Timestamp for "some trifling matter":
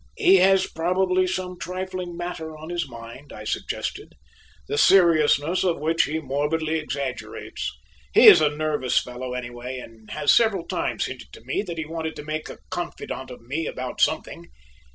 1.27-2.57